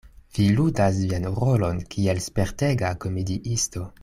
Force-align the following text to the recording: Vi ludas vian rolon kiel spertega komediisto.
Vi 0.35 0.45
ludas 0.59 0.97
vian 1.01 1.27
rolon 1.35 1.83
kiel 1.93 2.25
spertega 2.31 2.95
komediisto. 3.07 3.89